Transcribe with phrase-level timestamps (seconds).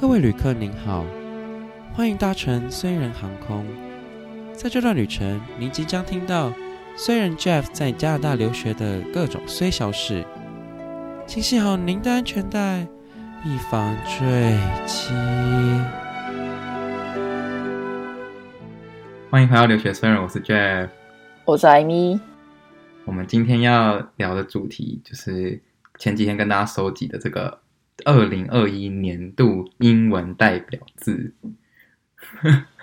[0.00, 1.04] 各位旅客您好，
[1.92, 3.66] 欢迎搭乘虽然航空。
[4.54, 6.50] 在这段旅程，您即将听到
[6.96, 10.24] 虽然 Jeff 在加拿大留学的各种虽小事，
[11.26, 12.86] 请系好您的安全带，
[13.44, 15.12] 以防坠机。
[19.30, 20.88] 欢迎回到留学虽然，我是 Jeff，
[21.44, 22.18] 我是艾米。
[23.04, 25.60] 我们今天要聊的主题就是
[25.98, 27.60] 前几天跟大家收集的这个
[28.04, 31.32] 二零二一年度英文代表字。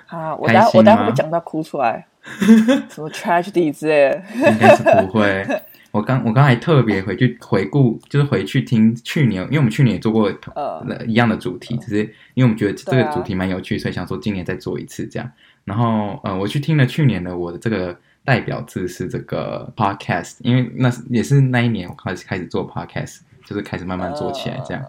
[0.07, 2.07] 啊， 我待我待会讲到哭出来，
[2.89, 5.45] 什么 tragedy 之类的，应该是不会。
[5.91, 15.31] 我刚我刚才特别回去回顾，就是回去听去年，因为我们去年也做过呃一样的主题，呃、只是因为我们觉得这个主题蛮有趣，啊、所以想说今年再做一次这样。
[15.63, 17.97] 然后呃，我去听了去年的我的这个。
[18.27, 24.83] 代表字是这个 podcast，因为那也是那一年我开始开始做 podcast，就是开始慢慢做起来这样。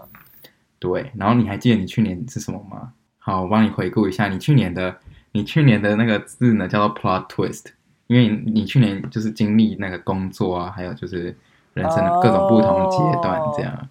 [0.79, 2.93] Uh, 对，然后你还记得你去年是什么吗？
[3.19, 4.97] 好，我帮你回顾一下，你去年的
[5.33, 7.67] 你去年的那个字呢，叫做 plot twist，
[8.07, 11.37] 因为你去年就是经历那个工作啊，还有就是
[11.75, 13.73] 人生的各种不同阶段这样。
[13.75, 13.89] Uh,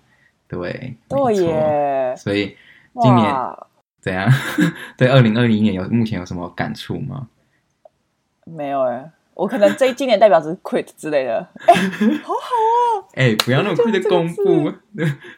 [0.48, 2.16] 对，对耶。
[2.16, 2.56] 所以
[3.02, 3.36] 今年
[4.00, 4.32] 怎样？
[4.98, 7.28] 对，二零二零年有目前有什么感触吗？
[8.46, 9.12] 没有哎。
[9.38, 11.76] 我可能这今年代表是 quit 之类的，哎，
[12.24, 14.68] 好好哦， 哎，不要那么快的公布。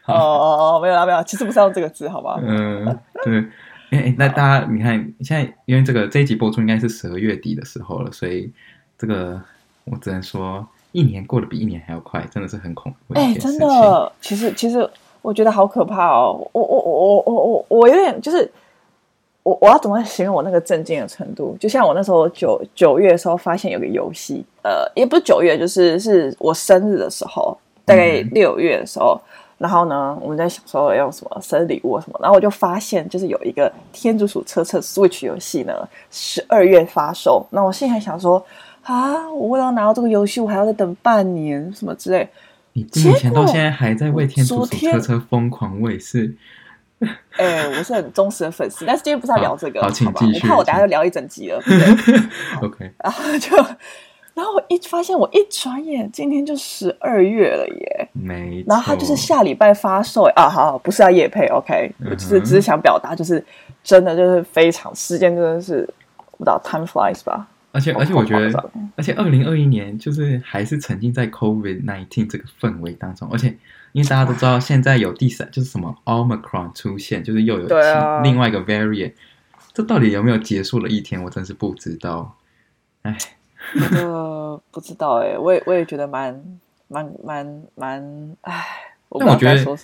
[0.06, 2.40] 哦哦哦，没有啦，没有，其实不是用这个字，好吧？
[2.42, 3.44] 嗯，对，
[3.90, 8.50] 哎，那大家你看，现在因为这个这一集播出应该是十二月底的时候了，所以
[8.96, 9.38] 这个
[9.84, 13.14] 我只能说，一年过得比一年还要快，真的是很恐怖。
[13.14, 14.88] 哎，真的，其实其实
[15.20, 18.50] 我觉得好可怕哦，我我我我我我有点就是。
[19.50, 21.56] 我我要怎么形容我那个震惊的程度？
[21.58, 29.26] 就像我那时候九九月的时候发现有个游戏，呃，也不是九月，就是是我生日的时候，大概六月的时候，嗯、
[29.58, 35.74] 然后呢，我们在想说要用什么生日礼物什么，然后我就发现就是有一个天竺鼠车车 Switch 游戏呢，
[36.12, 37.44] 十二月发售。
[37.50, 38.40] 那我现在还想说
[38.84, 42.28] 啊，我为了拿到这个游戏，我还要再等半年什么之类。
[42.72, 46.32] 你以前到现在还在为天竺鼠车车疯狂喂食。
[47.36, 50.46] 哎、欸，我是很忠实的粉丝，但是今天不是要聊这个，好，好，请继续。
[50.46, 51.58] 我怕我等下就聊一整集了。
[52.62, 53.56] OK，然后就，
[54.34, 58.62] 然后我一发现，我一转眼今天就十二月了耶，没。
[58.66, 63.42] 然后他就是下礼拜发售啊，好，好，不是要夜配，OK，我只是只是想表达，就是
[63.82, 65.88] 真的就是非常时间真的是
[66.36, 67.46] 不知道 time flies 吧。
[67.72, 73.56] 而且而且我觉得，而且二零二一年就是还是沉浸在 COVID nineteen 这个氛围当中，而且。
[73.92, 77.66] 因为大家都知道，现在有第三， 就是什么 Omicron 出现，就是又有
[78.22, 79.10] 另外一个 variant，
[79.50, 81.20] 啊、这到底有没有结束的一天？
[81.20, 82.36] 我真是不知道。
[83.02, 83.18] 哎，
[83.96, 86.40] 呃，不知道哎，我也我也觉得蛮
[86.86, 88.64] 蛮蛮蛮哎。
[89.18, 89.76] 但我觉得，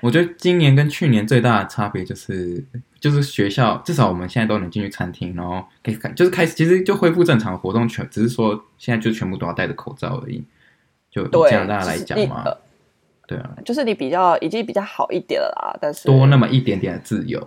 [0.00, 2.64] 我觉得今年跟去年最大的差别就是，
[3.00, 10.44] 就是学校至少我们现在都能进去餐厅，然后可以看，就是开始其实就恢复正常活动，全只是说现在就全部都要戴着口罩而已。
[11.10, 12.44] 就加拿大来讲嘛。
[13.26, 17.40] 对啊，就是你比较已经比较好一点了啦，但是多那么一点点的自由，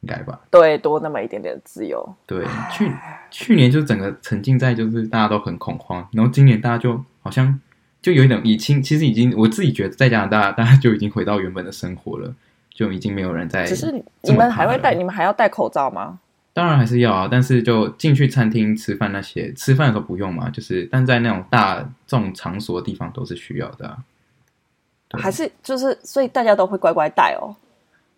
[0.00, 0.40] 应该吧？
[0.50, 2.16] 对，多那么一点点的自由。
[2.26, 2.92] 对，去
[3.30, 7.60] 去年就整个沉浸在就是大家都很恐慌，然后今年大家就好像
[8.02, 12.34] 就有一点已经，其实已经我自己觉得在加拿大大家就已经回到原本的生活了，
[12.80, 13.66] 就已经没有人在。
[13.66, 13.92] 只是
[14.22, 16.18] 你们还会戴，你们还要戴口罩吗？
[16.54, 21.76] 当然还是要啊，但是就进去餐厅吃饭那些，吃饭的时候不用嘛，就是但在那种大
[22.06, 23.98] 这种场所的地方都是需要的啊。
[25.18, 27.54] 还是就是，所以大家都会乖乖戴哦。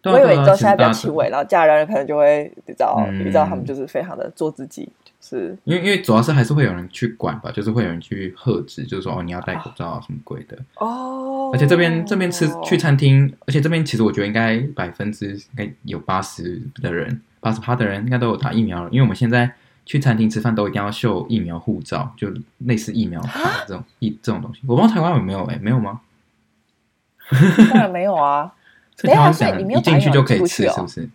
[0.05, 5.02] 我以为你知道现在比较轻微，然后家人可能就会你知道，你知道他们就是非常的做自己，就
[5.39, 11.51] 是因为因为主要是还是会有人去管吧，就是会有人去喝止，就是说哦你要戴口罩啊什么鬼的哦。
[11.55, 19.51] 而且这边这边吃去餐厅，而且这边其实我觉得应该百分之应该有八十的人，八十趴的人应该都有打疫苗了，因为我们现在
[19.87, 24.61] 去餐厅吃饭都一定要秀疫苗护照，就类似疫苗卡这种疫这种东西。
[24.67, 26.01] 我不知道台湾有没有哎，没有吗？
[27.71, 28.53] 当然没有啊！
[28.99, 31.09] 等下，所以你没有一进去就可以吃，是不是？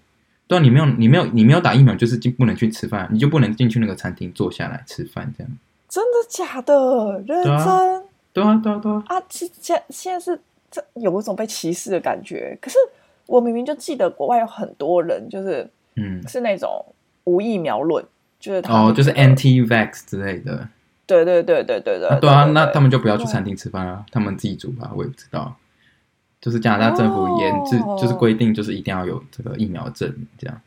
[0.48, 5.52] 对啊，你没有，你没有，你没有打疫苗，就是进不能去吃饭，你就不能进去那个餐厅坐下来吃饭，这样。
[5.90, 7.22] 真的假的？
[7.26, 8.04] 认真？
[8.34, 9.04] 对啊，对啊，对啊！
[9.08, 10.40] 啊，现现现在是
[10.70, 12.58] 这有一种被歧视的感觉。
[12.62, 12.78] 可是
[13.26, 16.86] 我明明就记得国外有很多人，就是嗯，是那种
[17.24, 18.06] 无疫苗论，
[18.40, 20.68] 就是哦，就是 anti-vax 之类的。
[21.06, 22.20] 对对对对对对。
[22.20, 25.56] 对啊，那他们就不要去餐厅吃饭啊，他们自己煮吧，我也不知道。
[26.42, 30.62] 就是加拿大政府严制，就是规定，就是一定要有这个疫苗证，这样。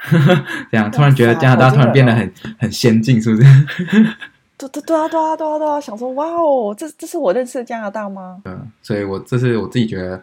[0.70, 3.42] 这样突然觉得加拿大突然变得很很先进，是不是？
[4.56, 5.80] 对对对啊对啊对啊对啊！
[5.80, 8.40] 想说哇哦，这这是我认识的加拿大吗？
[8.44, 10.22] 嗯，所以我这是我自己觉得，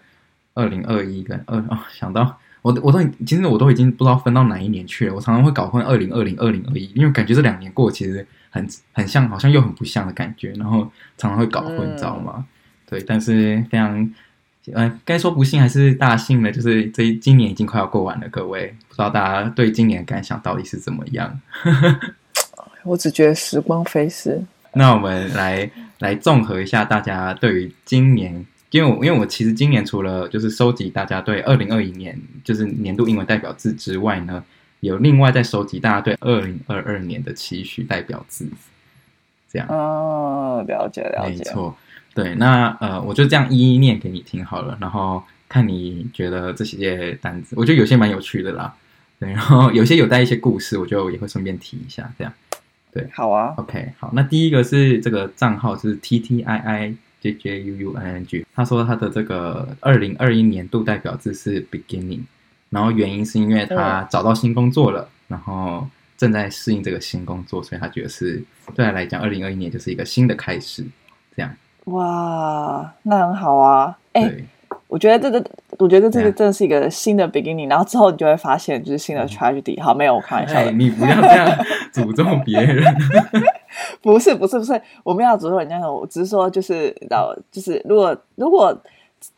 [0.54, 5.14] 二零二一跟二哦，想到我我都其实我都已经不知道分到哪一年去了。
[5.16, 12.46] 我常常会搞混二零二零、二零二一，因为感觉这两年过其实很很像，好像又很不像的感觉，然后常常会搞混，嗯、知道吗？
[12.90, 14.14] 对，但是非常，
[14.74, 16.52] 呃，该说不幸还是大幸呢？
[16.52, 21.40] 就是这今年已经快要过完了，各位不知道大家对今年的感想到底是怎么样？
[22.84, 24.42] 我只觉得时光飞逝。
[24.74, 25.70] 那我们来
[26.00, 28.46] 来综合一下大家对于今年。
[28.72, 34.44] 因为我因为我其实今年除了就是收集大家对二零二一年就是年度英文代表字之外呢，
[34.82, 38.46] 有另外在收集大家对二零二二年的期许代表字，
[39.50, 41.78] 这样哦，了解了解，没错，
[42.16, 48.74] 对，那呃，我就这样一一念给你听好了，然后看你觉得这些单子，我觉得有些蛮有趣的啦，
[49.20, 52.34] 对，然后有些有带一些故事，我就也会顺便提一下，这样，
[52.92, 56.96] 对，好啊，OK，好，那第一个是这个账号是 T T I I。
[57.22, 62.20] J J U U N N G，他说他的这个二零二一年度代表字是 beginning，
[62.70, 65.90] 然后原因是因为他找到新工作了，然后
[66.20, 68.44] 正在适应这个新工作，所以他觉得是
[68.76, 70.86] 对他来讲，二零二一年就是一个新的开始，
[71.36, 71.52] 这样。
[71.86, 73.98] 哇，那很好啊！
[74.14, 74.46] 哎、欸，
[74.88, 75.44] 我觉得这个，
[75.78, 79.82] 我觉得这个真的是一个新的 beginning，然后之后你就会发现就是新的 tragedy。
[79.82, 81.48] 好，没有，我开玩笑的，你不要这样
[81.94, 82.84] 诅咒别人。
[84.02, 88.76] 不是不是不是，我们要诅咒人家，我只是说就是，然后就是如果如果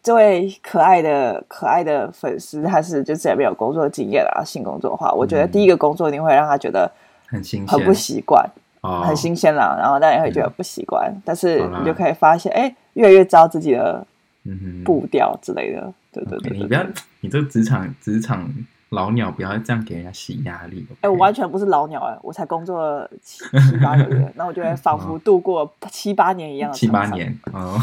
[0.04, 6.90] 这位可爱的可爱的粉丝他是就是也没有工作经验啊，新工作的话，我觉得第一个工作一定会让他觉得
[7.28, 8.46] 很新鲜，很不习惯，
[8.82, 9.76] 很新鲜啦。
[9.80, 14.06] 然后大家也会觉得不习惯，但是你就可以发现，哎，越来越知道自己的
[14.84, 15.94] 步调之类的。
[16.12, 16.84] 对对对，你不要，
[17.22, 18.50] 你这职场职场。
[18.92, 20.88] 老鸟不要这样给人家洗压力。
[21.02, 26.72] 哎、我完全不是老鸟哎，我才工作了七七八个月， 那我觉得仿佛度过七八年一样。
[26.72, 27.78] 七八年哦，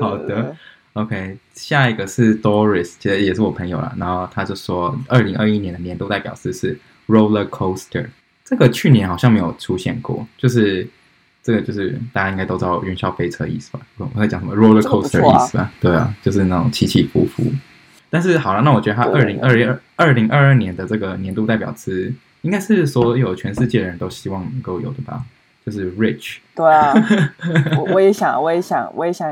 [0.00, 0.56] 好的
[0.94, 1.36] ，OK。
[1.52, 3.92] 下一个是 Doris，其实也是我朋友啦。
[3.98, 8.08] 然后他就说，二零二一年的年度代表词是 Roller Coaster，
[8.48, 10.88] 这个去年好像没有出现过，就是
[11.42, 13.80] 这个就是大家应该都知道云霄飞车意思吧？
[13.98, 15.64] 我在讲什么 Roller Coaster 意思吧？
[15.64, 17.42] 啊对啊，就是那种起起伏伏。
[18.08, 22.10] 但是好了，那我觉得他二零二二二零二二年的这个年度代表词，
[22.40, 25.22] 应该是所有全世界的人都希望能够有的吧？
[25.66, 26.38] 就是 rich。
[26.54, 26.94] 对啊，
[27.76, 29.30] 我我也想，我也想，我也想，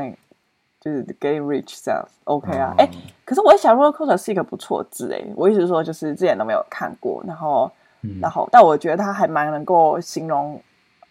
[0.79, 2.75] 就是 getting rich 这样 OK 啊？
[2.77, 7.71] 哎、嗯，可是我也想 roller coaster 是一个不错的字哎，我意思是说，就是之前都没有看过，然后，
[8.07, 10.61] 嗯、然后，但我觉得他还蛮能够形容，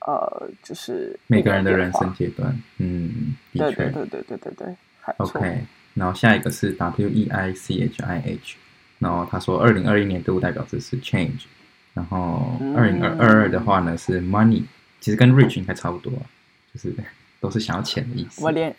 [0.00, 2.58] 呃，就是每个人的人生阶段。
[2.78, 5.60] 嗯，对对对对对对对，还 OK。
[5.94, 8.56] 然后下一个是 W E I C H I H，
[8.98, 11.44] 然后他说二零二一年度代表词是 change，
[11.92, 14.62] 然后二零二二的话呢是 money，
[15.00, 16.12] 其实跟 rich 应该差不多，
[16.72, 16.94] 就是
[17.40, 18.42] 都是想要钱的意思。
[18.44, 18.74] 我连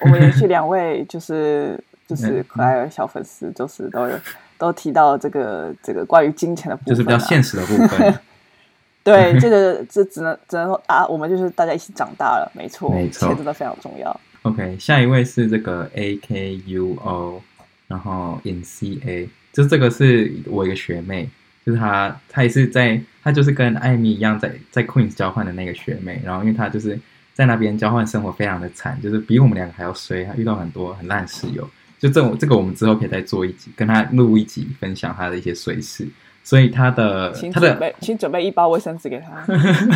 [0.00, 4.18] 我连续两位就是就是可爱的小粉丝，就是都有
[4.58, 8.14] 都提到这个这个关于金钱的部分，啊，就是比较现实的部分。
[9.04, 14.18] 对，这个这只能只能说啊，我们就是大家一起长大了，没错，没错，钱真的非常重要。
[14.42, 17.42] OK，下一位是这个 A K U O，
[17.86, 21.28] 然后 In C A，就这个是我一个学妹，
[21.66, 26.98] 就是她，她也是在，她就是跟艾米一样在在 Queens 交换的那个学妹，然后因为她就是
[27.34, 31.68] 在那边交换生活非常的惨，就是比我们两个还要衰，她遇到很多很烂室友，
[32.04, 36.06] 就这种这个我们之后可以再做一集，跟他录一集分享他的一些随事。
[36.42, 39.42] 所以他的他的，请准备一包卫生纸给他。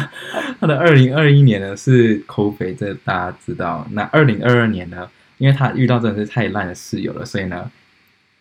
[0.59, 3.87] 他的二零二一年呢是 COVID，这大家知道。
[3.91, 5.07] 那二零二二年呢，
[5.37, 7.71] 因为他遇到真的是太烂的室友了，所以呢，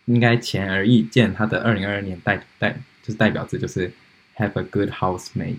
[0.06, 2.70] 应该显而易见，他的二零二二年代代
[3.03, 3.91] 就是代表字就是
[4.38, 5.58] have a good housemate。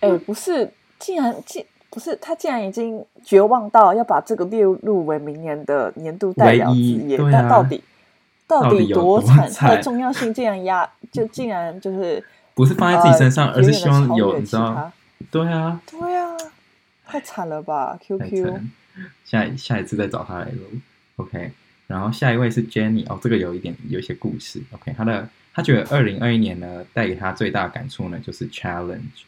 [0.00, 1.64] 哎、欸，不是，竟然竟
[1.96, 7.82] 不是他竟然已经绝望到要把这个列入为明年的年度代表字，那、啊、到底？
[8.46, 9.50] 到底多惨？
[9.50, 12.22] 它的重要性竟然压，就竟然就是
[12.54, 14.92] 不是放在自己身上，呃、而是希望有你知道？
[15.30, 16.36] 对啊，对啊，
[17.06, 18.60] 太惨了吧！QQ，
[19.24, 20.64] 下下一次再找他来录。
[21.16, 21.50] OK，
[21.86, 24.62] 然后下一位是 Jenny 哦，这个有一点有一些故事。
[24.72, 29.24] OK，他的他觉得二零二一年呢，带给他最大的感触呢，就是 challenge。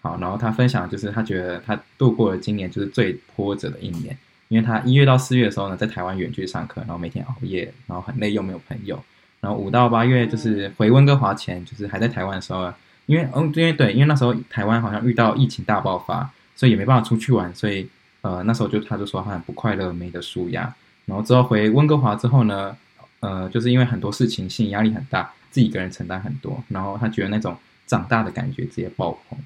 [0.00, 4.16] 好，然后他分享就是他觉得他度过了今年就是最波折的一年。
[4.48, 8.98] 因为他一月到四月的时候呢，在台湾远距上课，然后每天熬夜，然后很累又没有朋友。
[9.40, 12.72] 然后五到八月就是回温哥华前，就是还在台湾的时候，
[13.04, 17.86] 因为嗯，因为对，因为那时候台湾好像遇到疫情大爆发，所以也没办法出去玩，所以
[18.22, 20.74] 呃那时候就他就说他很不快乐，没得舒压。
[21.04, 22.74] 然后之后回温哥华之后呢，
[23.20, 27.54] 呃，就是因为很多事情心理压力很大，自己一个人承担很多，然后他觉得那种
[27.86, 29.38] 长大的感觉直接爆棚。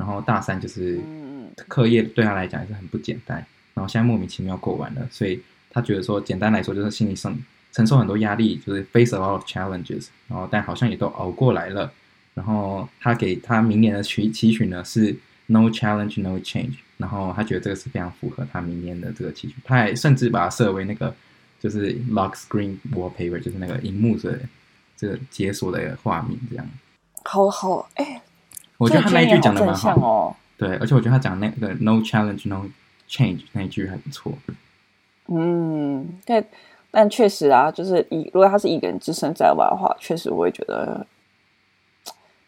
[0.00, 0.98] 然后大三就是
[1.68, 3.36] 课业对他来讲也是很不简单。
[3.74, 5.38] 然后现在莫名其妙过完了，所以
[5.70, 7.38] 他觉得说，简单来说就是心理上
[7.70, 11.92] 承受很多压力，就是 face a lot of challenges，然后但好像也都熬过来了。
[12.32, 15.14] 然后他给他明年的期期许呢是
[15.46, 21.14] no challenge no change，然后他觉得这个是非常符合他明年的这个期许，他还甚至把它设为那个
[21.60, 24.38] 就是 lock screen wallpaper，就是那个荧幕的
[24.96, 26.66] 这个解锁的画面这样。
[27.24, 28.22] 好好哎，
[28.80, 30.34] 我觉得他那一句讲的蛮好哦。
[30.56, 32.64] 对，而且我觉得他讲那个 no challenge no
[33.08, 34.32] change 那一句还不错。
[35.28, 36.44] 嗯，对，
[36.90, 41.06] 但确实啊，就是一如果他是一个人置身在外的话，确实我会觉得。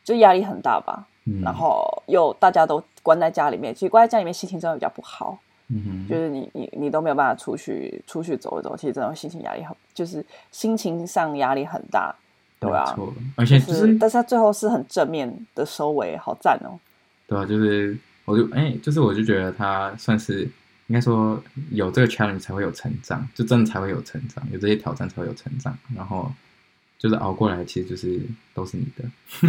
[0.04, 5.38] 就压力很大吧，嗯、然后又大家都关在家里面，其实关在家里面心情真的比较不好。
[5.68, 12.12] 嗯哼，就是你你你都没有办法出去出去走一走，其实真的心情压力很，就是心情上压力很大，
[12.68, 12.96] 对啊。
[13.36, 16.78] 而且就是，但是他最后是很正面的收尾，好赞哦。
[17.26, 20.42] 对啊，就是我就哎，就是我就觉得他算是
[20.86, 26.30] 应该说有这个 challenge 才会有成长，就真的才会有成长，有这些挑战才会有成长，然后。
[26.98, 28.20] 就是熬过来，其实就是
[28.54, 29.04] 都是你的，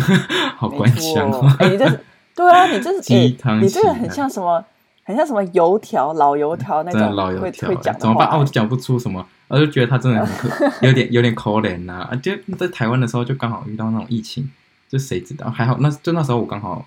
[0.57, 1.47] 好官腔哦！
[1.59, 1.99] 哎、欸，你这是
[2.33, 4.65] 对啊，你这是 鸡汤，你这个很像什么？
[5.03, 8.27] 很像什么油条，老油条那种老油条，会怎么办？
[8.27, 12.15] 啊，我就讲不出什么，我就觉得他真的很可， 有点有点可怜呐、啊。
[12.15, 14.49] 就在台湾的时候，就刚好遇到那种疫情，
[14.89, 15.49] 就谁知道？
[15.49, 16.85] 还好，那就那时候我刚好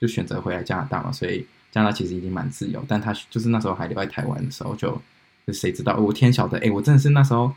[0.00, 2.84] 就选择回来加拿大嘛，所以加拿大其实已经蛮自由。
[2.88, 5.02] 但他就是那时候还留在台湾的时候就，就
[5.46, 5.96] 就谁知道？
[5.96, 6.58] 我天晓得！
[6.58, 7.52] 哎、欸，我真的是那时候。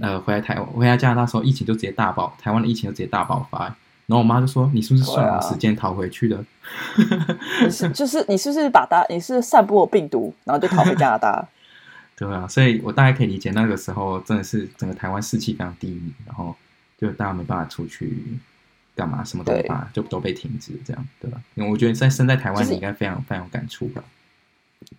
[0.00, 3.74] 呃，回来台湾，回来加拿大时候，疫情就直接大爆，台湾的疫情就直接大爆发。
[4.08, 6.44] 然后我妈就说：“你是不是算好时间逃回去的？
[7.94, 11.46] ”就是你是不是把它，你是散播病毒，然后就逃回加拿大？
[12.16, 16.56] 对啊，所以我大概可以理解那个时候真的是整个台湾士气非常低迷，然后
[16.98, 18.24] 就大家没办法出去
[18.96, 21.40] 干嘛，什么都没办法，就都被停止这样，对吧？
[21.54, 24.02] 因为我觉得在身在台湾，你应该非常、就是、非常有感触吧。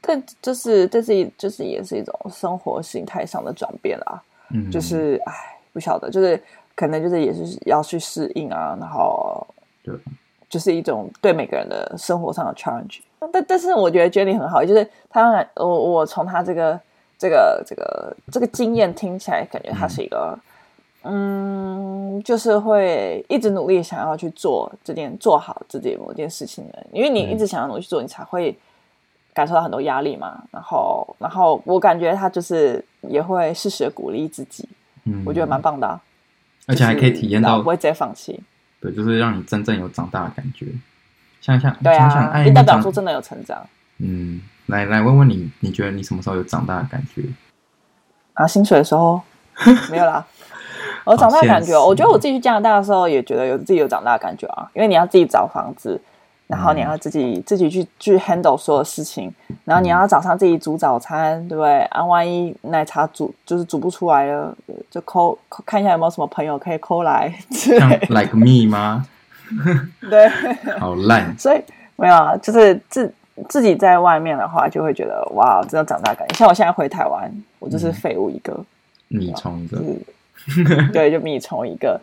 [0.01, 4.21] 但就是这是就是也是一种生活形态上的转变啦。
[4.51, 5.33] 嗯，就是唉，
[5.73, 6.41] 不晓得，就是
[6.79, 9.45] 可能就是也是要去适应啊，然后
[9.83, 9.93] 对，
[10.47, 12.99] 就是一种对每个人的生活上的 challenge。
[13.33, 16.79] 但但是我觉得 Jenny 很好，就是他我我从他这个
[17.17, 20.39] 这个这个这个经验听起来，感觉他是一个
[21.03, 28.57] 嗯，嗯，就是会一直努力想要去做这件做好自己某件事情的，因为你一直想要努力去做，你才会。
[29.31, 34.67] 感受到很多压力嘛，然后，然后我感觉他就是也会适时的鼓励自己，
[35.05, 36.01] 嗯，我觉得蛮棒的，啊，
[36.69, 38.39] 而且还可以体验到不会直接放弃，
[38.79, 40.67] 对，就是让你真正有长大的感觉，
[41.41, 43.65] 想想对啊，想想你代表说真的有成长，
[43.97, 47.23] 嗯，来来问问你，你觉得你什么时候有长大的感觉？
[48.33, 49.19] 啊，薪水的时候
[49.89, 50.23] 没有啦，
[51.03, 55.99] 我长大的感觉，我觉得我自己去加拿大的时候也觉得有自己有长大的感觉啊，因为你要自己找房子。
[56.49, 59.31] 然后你要自己、嗯、自己去去 handle 所有事情，
[59.65, 61.81] 然后你要早上自己煮早餐，对不对？
[61.91, 64.57] 啊，万一奶茶煮就是煮不出来了，
[64.89, 69.05] 就 call, 看一下有没有什么朋友可以 call 来，像 like me 吗？
[70.09, 70.27] 对，
[70.79, 71.31] 好烂。
[71.37, 71.61] 所以
[71.95, 73.13] 没有啊，就是自
[73.47, 76.27] 自己在外面的话，就会觉得哇，真的长大感。
[76.33, 78.59] 像我现在回台湾，我就是废物一个，
[79.09, 79.77] 米虫一个，
[80.91, 82.01] 对，就米虫一个，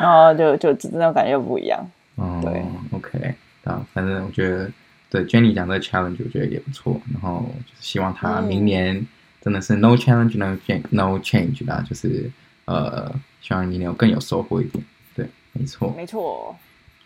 [0.00, 1.78] 然后就就那种感觉又不一样。
[2.16, 3.34] 哦、对，OK。
[3.64, 4.70] 啊，反正我觉得
[5.08, 7.00] 对 Jenny 讲这个 challenge，我觉得也不错。
[7.12, 9.06] 然后就是希望他明年
[9.40, 12.30] 真的是 no challenge no change no change 啦，就是
[12.64, 14.84] 呃，希望明年有更有收获一点。
[15.14, 16.56] 对，没错，没错。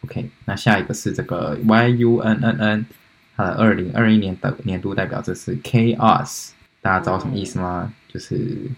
[0.02, 2.84] OK，那下一个是这个 YUNNN，
[3.36, 7.90] 它的二零二一年的年度代表，这是 Chaos，大家知道什么意思吗？
[7.90, 8.70] 嗯、就是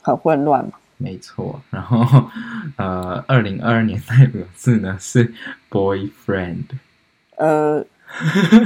[0.00, 0.72] 很混乱嘛。
[0.96, 2.28] 没错，然后
[2.76, 5.32] 呃，二零二二年代表字呢是
[5.70, 6.64] boyfriend。
[7.38, 7.84] 呃，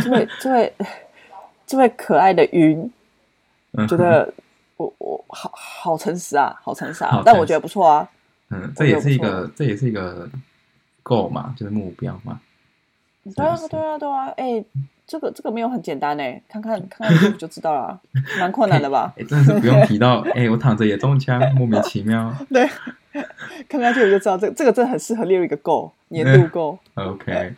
[0.02, 0.73] 这位 这位
[1.67, 2.91] 这位可爱的云，
[3.88, 4.33] 觉得
[4.76, 8.09] 我我好好诚实啊，好诚实啊，但我觉得不错啊。
[8.50, 10.29] 嗯，这也是一个这也是一个
[11.05, 12.41] goal 嘛，就是目标嘛。
[13.37, 14.64] 对啊对啊对啊，哎，
[15.12, 18.00] 这个这个没有很简单哎，看看看看就知道了，
[18.40, 19.12] 蛮困难的吧？
[19.21, 22.35] 哎，真的是不用提到，哎，我躺着也中枪，莫名其妙。
[22.49, 22.66] 对，
[23.69, 25.90] 看看这个就知道，这这个真的很适合列入一个 goal。
[26.09, 27.54] 年度 g o OK，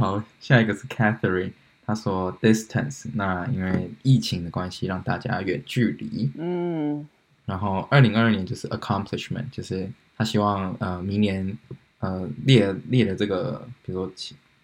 [0.00, 1.52] 好，下一个是 Catherine，
[1.84, 6.30] 她说 distance，那因为疫情的关系，让大家远距离。
[6.38, 7.06] 嗯，
[7.44, 9.86] 然后二零二二年就是 accomplishment，就是
[10.16, 11.58] 他希望呃明年
[12.00, 14.12] 呃列列的这个比如说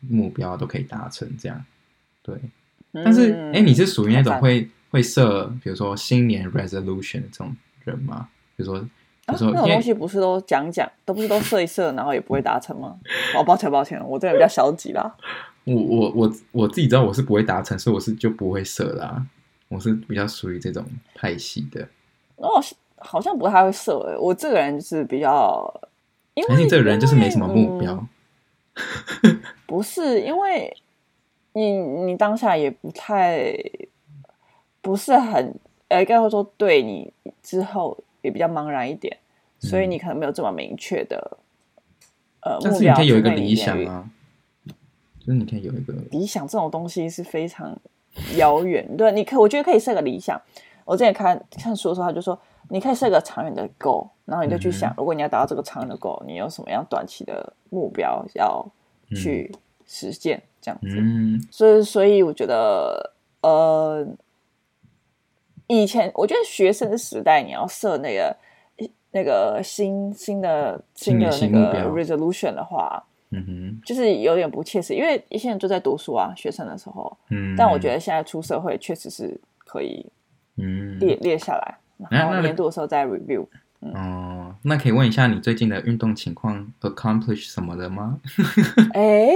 [0.09, 1.63] 目标都可以达成这样。
[2.23, 2.37] 对，
[2.93, 8.29] 但是哎、嗯，你是属于那种会会设比如说新年 resolution 这种人吗？
[8.57, 8.85] 比如说。
[9.25, 12.99] 啊、那种东西不是都讲讲，都不是都设一设，然后也不会达成吗？
[13.39, 15.15] 哦，抱歉抱歉，我这人比较消极啦。
[15.63, 19.25] 我我我我自己知道我是不会达成，所以我是就不会设啦。
[19.69, 21.89] 我是比较属于这种派系的。
[22.35, 22.61] 哦，
[22.97, 24.19] 好像不太会设、欸。
[24.19, 25.73] 我这个人就是比较，
[26.35, 28.05] 因为你这个人就是没什么目标。
[29.23, 30.77] 嗯、不是，因为
[31.55, 33.55] 你你当下也不太
[34.81, 35.55] 不是很，
[35.89, 39.17] 呃，应该会说对你之后也比较茫然一点，
[39.61, 41.39] 嗯、所以你可能没有这么明确的
[42.41, 42.93] 呃目标。
[42.93, 44.09] 你可以有一个理想啊，
[45.21, 47.77] 就是你可以有一个理想，这种东西是非常
[48.37, 48.97] 遥远。
[48.97, 50.41] 对，你可我觉得可以设个理想。
[50.85, 52.37] 我之前看看书的时候，他就说，
[52.69, 58.67] 你可以设个长远的 goal，然后你就去想，嗯、如果你要达到这个长远的 goal，你有什么样短期的目标要
[59.15, 59.55] 去
[59.87, 60.89] 实践，这样子。
[60.91, 64.07] 嗯、所以，所以我觉得，呃，
[65.67, 68.37] 以前我觉得学生时代你要设那个
[69.11, 80.05] 那个新新的新的那个 resolution 的话，嗯哼，就是有点不切实，因为一些人就在读书啊，学生的时候，嗯，但我觉得现在出社会确实是可以。
[80.57, 81.79] 嗯，列列下来，
[82.11, 83.43] 然后年度的时候再 review。
[83.81, 88.21] 哦，那可以问一下你最近的运动情况，accomplish 什么的吗？
[88.93, 89.31] 哎，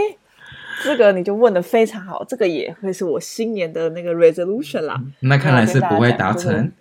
[0.83, 5.00] 这个你就问的非常好，这个也会是我新年的那个 resolution 啦。
[5.21, 6.73] 那看来是不会达成。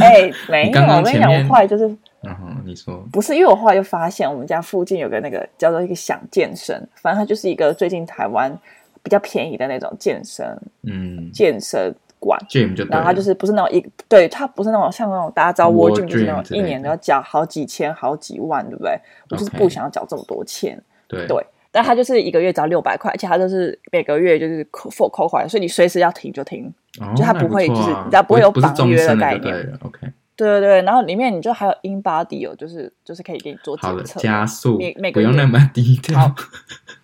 [0.00, 1.86] 哎， 没有，我跟你讲，我后来就是，
[2.22, 8.56] 嗯哼，你说不是，因为我后来就发现我们家附近有个那个叫做一个想健身，反正它就是一个最近台湾
[9.02, 10.46] 比较便宜的那种健身，
[10.82, 11.94] 嗯，健身。
[12.22, 12.38] 管，
[12.90, 19.00] 然后他就是不是那种一，对它不是那种像那种大家知道 World Gym 就是那种一年都要缴好几千、好几万，对不对？
[19.30, 21.46] 我就是不想要缴这么多钱，对对。
[21.72, 26.72] 但他就是一个月只要六百块，而且他就是每个月就是扣扣扣款，所以你随时要停就停，
[27.16, 29.54] 就他不会就是他不会有绑约的概念。
[29.82, 30.00] OK，
[30.36, 30.82] 对对对。
[30.82, 36.34] 然后里面你就还有 InBody 哦，就是就是可以给你做检测加速，每每个月不用那么低调。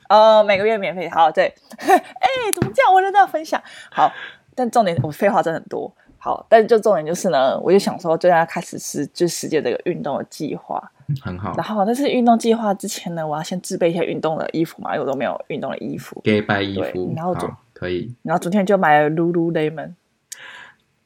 [0.09, 1.09] 呃，每个月免费。
[1.09, 1.53] 好，对。
[1.79, 2.93] 哎，怎么这样？
[2.93, 4.13] 我在这分享好。
[4.55, 5.95] 但重点，我废话真的很多。
[6.27, 10.83] 好，但是就重点就是呢，我就想说，就要开始实就实践这个运动的计划。
[11.23, 11.55] 很好。
[11.57, 16.21] 然后，但是运动计划之前呢，我要先自备一些运动的衣服嘛，因为我都没有运动的衣服。
[16.25, 17.13] 给白衣服。
[17.15, 18.13] 然后昨可以。
[18.25, 19.93] 然后昨天就买了 Lululemon。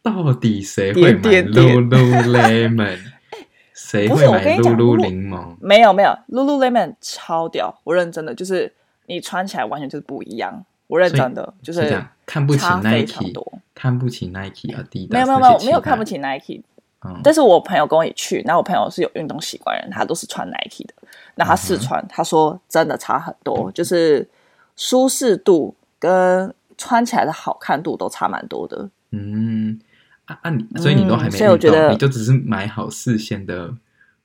[0.02, 2.98] 到底谁会买 Lululemon？
[3.74, 5.56] 谁会买 Lululemon？
[5.60, 8.72] 没有没有，Lululemon 超屌，我认真的，就是
[9.04, 10.64] 你穿起来完全就是不一样。
[10.90, 13.32] 我认真的就是看不起 Nike，
[13.74, 16.60] 看不起 Nike 啊，第一没有没有没有没有看不起 Nike，
[17.06, 20.94] 嗯，但是我朋友跟我一起去，然后我朋友是有运动习惯人，他都是穿 Nike 的，
[21.36, 24.28] 那他试穿，他说真的差很多，就是
[24.76, 28.90] 舒适度跟穿起来的好看度都差蛮多的。
[29.12, 29.78] 嗯，
[30.24, 33.72] 啊啊，你所以你都还没，所以我觉得你就只是买好试线的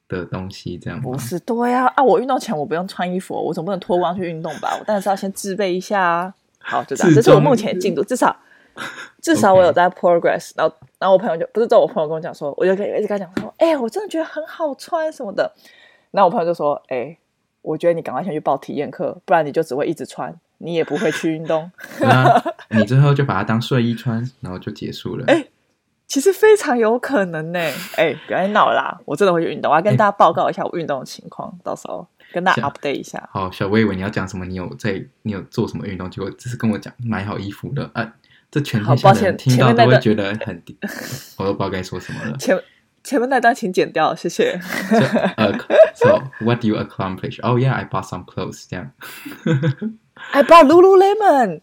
[0.08, 1.00] 的东西这样。
[1.00, 4.76] 不是，对呀，啊，我运动前我不用穿衣服，我总不能脱光去运动吧？
[4.80, 6.34] 我当然是要先自备一下啊。
[6.68, 7.14] 好，就这样。
[7.14, 8.36] 这是我目前进度，至少
[9.22, 10.52] 至少我有在 progress。
[10.56, 15.54] 然后，然后我朋友就不是，在我朋友跟我讲说，我就可以一直跟他讲说，哎、欸，我真的觉得很好穿什么的。
[16.10, 17.20] 然后我朋友就说，哎、欸，
[17.62, 21.72] 我觉得你赶快先去报体验课，不然你就只会一直穿，你也不会去运动。
[22.72, 25.26] 你之后就把它当睡衣穿，然后就结束了。
[25.28, 25.52] 哎、欸，
[26.08, 27.60] 其实非常有可能呢。
[27.60, 32.08] 哎、欸，不要闹啦，我真的会去运动，我要跟大家报告一下我运动的情况，欸、到时候。
[32.34, 33.30] 跟大家 update 一下。
[33.32, 34.46] 好，小薇以为你要讲什么？
[34.46, 35.06] 你有在？
[35.24, 36.10] 你有做什么运动？
[36.10, 38.14] 结果只是跟我讲买好衣服的啊！
[38.52, 40.64] 这全天下人听到都会觉得很，
[41.38, 42.38] 我都不知道该说什么了。
[42.38, 42.58] 前
[43.04, 44.60] 前面那段请剪掉，谢谢。
[45.36, 45.52] 呃
[45.96, 47.42] ，So what do you accomplish?
[47.42, 48.66] Oh yeah, I bought some clothes.
[48.70, 48.92] 这样。
[50.32, 51.62] I bought Lululemon。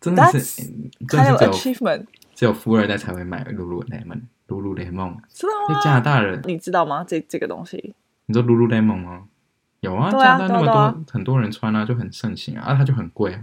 [0.00, 0.62] 真的是
[1.08, 2.06] ，kind of achievement。
[2.34, 4.22] 只有富二代才会买 Lululemon。
[4.48, 5.16] Lululemon。
[5.28, 5.80] 知道吗？
[5.82, 7.04] 加拿大人，你知道吗？
[7.06, 7.94] 这这个东西。
[8.26, 9.24] 你说 Lululemon 吗？
[9.80, 13.40] 有啊，加拿大那么多很多人穿啊，就很盛行啊，啊，它就很贵啊。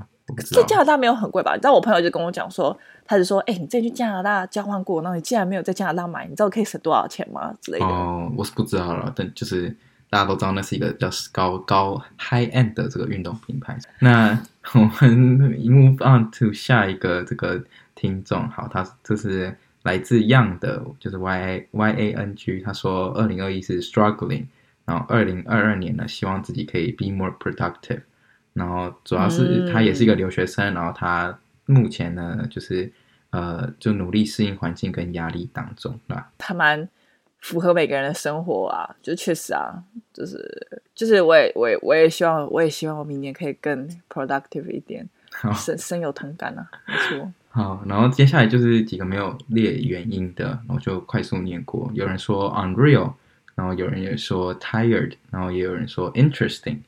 [0.54, 1.54] 在加拿大没有很贵吧？
[1.54, 7.54] 你知道我朋友就跟我讲说，他就说，哎，你之前去加拿大交换过，然后你既然没有在加拿大买，你知道可以省多少钱吗？
[7.62, 7.86] 之类的。
[7.86, 9.70] 哦，我是不知道了，但就是
[10.10, 13.78] 大家都知道那是一个比较高高 high end 的这个运动品牌。
[14.00, 14.30] 那
[14.74, 17.62] 我们 move on to 下一个这个
[17.94, 24.46] 听众，好，他这是来自 Young 的，就是 Y A Y A N G，他说二零二一是 struggling。
[24.86, 28.02] 然后二零二二年呢，希望自己可以 be more productive。
[28.54, 32.92] 然后主要是他也是一个留学生，嗯、然后他目前呢就是
[33.32, 36.32] 呃就努力适应环境跟压力当中，对吧？
[36.38, 36.88] 他蛮
[37.40, 39.82] 符合每个人的生活啊，就确实啊，
[40.14, 40.38] 就是
[40.94, 45.10] 就是我也我也我也希望我也希望我明年可以更 productive 一点，
[45.56, 47.32] 深深有同感啊，没错。
[47.50, 51.90] 好，然后接下来就是几个没有列原因的，然后就快速念过。
[51.96, 53.14] 有人说 unreal。
[53.56, 56.80] 然后有人也说 tired，然后也有人说 interesting，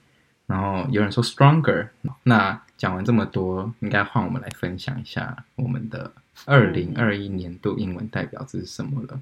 [0.45, 1.89] 然后有人说 stronger。
[2.23, 6.12] 那讲完这么多，应该换我们来分享一下我们的
[6.45, 9.21] 二零二一年度英文代表字是什么了。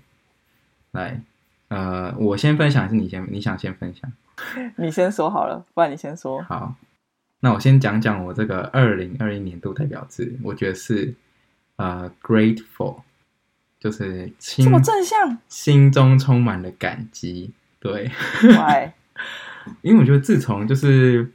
[0.92, 1.22] 来，
[1.68, 3.26] 呃，我先分享还是你先？
[3.32, 4.12] 你想先分享？
[4.78, 6.42] 你先说好了，不然你先说。
[6.44, 6.76] 好，
[7.40, 11.14] 那我先讲讲我这个二零二一年度代表字，我觉得是
[11.76, 13.02] 呃，grateful，
[13.84, 17.52] 就是心这么正向，心中充满了感激。
[17.82, 18.10] 对。
[19.82, 21.30] 因为我觉得自从就是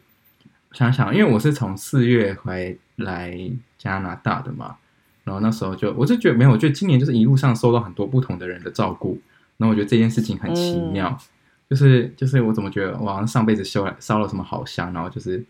[0.72, 3.38] 想想，因为我是从四月回来
[3.76, 4.76] 加拿大的嘛，
[5.24, 9.18] 然后那时候就我就觉得没有，我觉得今年就是一路上受到很多不同的人的照顾，
[9.56, 11.24] 然后我觉得这件事情很奇妙，嗯、
[11.70, 15.42] 就是就是我怎么觉得我好像上辈子修了烧了什么好香，然后就是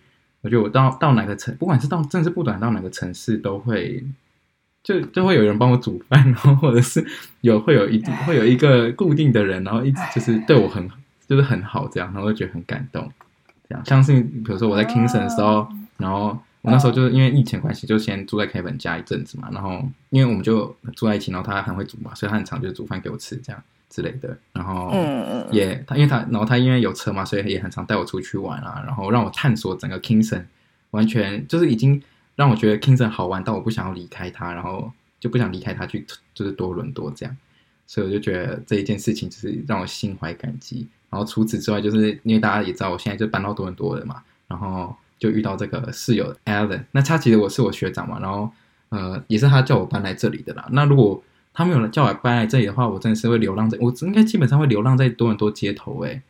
[0.42, 4.04] 我觉得我到到哪个城，不管是到甚至不管到哪个城市，都会
[4.88, 7.06] 就就会有人帮我煮饭， 然后或者是
[7.42, 10.88] 有会有一定会有一个固定的人，然后一直就是对我很
[11.28, 13.06] 就是很好这样，然后我就觉得很感动。
[13.68, 16.28] 这样，像是比如说我在 Kingston 的时候，啊、然后
[16.62, 19.50] 我那时候就是因为疫情关系，就先住在 Kevin 家一阵子嘛。
[19.52, 24.34] 然后因为我们就住在一起，然后他很会煮嘛，所以他很常就煮饭给我吃这样之类的。
[24.54, 24.90] 然后
[25.52, 30.44] 也他因为他然后他因为有车嘛，所以也很常带我出去玩啊，然后让我探索整个 Kingston，
[30.92, 32.02] 完全就是已经
[32.38, 37.36] 让我觉得 Kingston 好玩到我不想要离开他，然后就不想离开他去就是多伦多这样。
[37.84, 40.86] 所以我就觉得这一件事情就是让我心怀感激。
[41.10, 48.48] 然后除此之外，就是因为大家也知道，我现在就搬到多伦多了嘛，然后就遇到这个室友 Alan，那他其实我是我学长嘛，然后
[48.90, 50.64] 呃也是他叫我搬来这里的啦。
[50.70, 51.20] 那如果
[51.52, 56.22] 他没有人叫我搬来这里的话，我真的是会流浪在，我应该基本上会流浪在多伦多街头哎。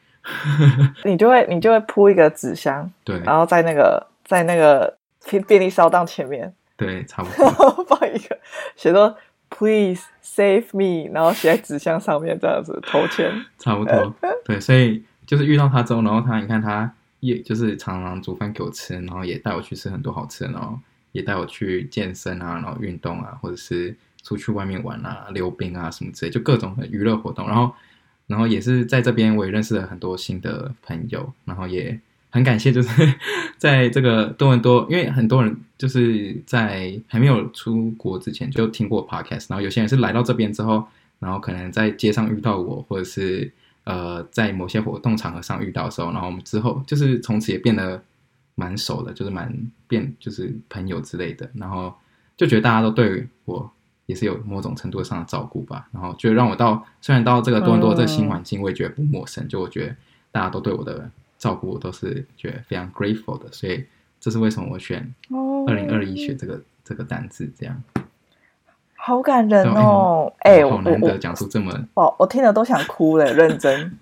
[1.04, 4.97] 你就会你就会铺一个纸箱，对，然后在那个在那个
[5.28, 8.38] 便便利商店前面，对，差不多放一个
[8.76, 9.16] 写说。
[9.50, 14.14] Please save me，然后写在纸箱上面这样子投钱，差不多。
[14.44, 20.78] 对，所以就是遇到他之后，然后他你看他也就是常常煮饭给我吃，然后也带我去吃很多好吃的，然后
[21.12, 27.46] 也带我去健身啊，然后运动啊，或者是出去外面玩啊、溜冰啊什么之类，就各种的娱乐活动。
[27.46, 27.72] 然后，
[28.26, 31.98] 然后也是在这边我也认识了很多新的朋友，然后也。
[32.30, 33.14] 很感谢，就是
[33.56, 40.86] 在这个多伦多，因为很多人就是在还没有出国之前就听过 podcast，然后有些人是来到这边之后，
[41.18, 43.50] 然后可能在街上遇到我，或者是
[43.84, 48.02] 呃在某些活动场合上遇到的时候，然后我们之后就是从此也变得
[48.54, 49.50] 蛮熟的，就是蛮
[49.86, 51.94] 变就是朋友之类的，然后
[52.36, 53.70] 就觉得大家都对我
[54.04, 59.96] 也是有某种程度上的照顾吧，然后就让我到虽然到这个多伦多这个新环境，我也觉得不陌生，就我觉得
[60.30, 61.10] 大家都对我的。
[61.38, 63.86] 照顾我都是觉得非常 grateful 的，所以
[64.18, 65.14] 这是为什么我选
[65.68, 67.80] 二零二一选这个、oh, 这个单字，这样
[68.96, 70.32] 好感人哦！
[70.40, 73.96] 哎、欸，好难得讲出这么，我我听了都想哭了， 认真。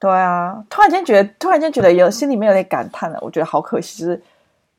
[0.00, 4.22] 对啊，突然间觉得，突然间觉得有心里面有点感叹了，我觉得好可惜，就是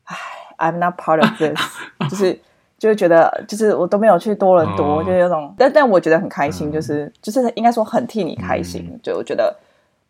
[0.04, 0.16] 唉
[0.58, 1.56] ，I'm not part of this，
[2.10, 2.40] 就是
[2.76, 9.56] 就是觉得就是我都没有去多伦多，oh, 就有种，但但我觉得很开心，就是、嗯、就是应该说很替你开心，嗯、就我觉得。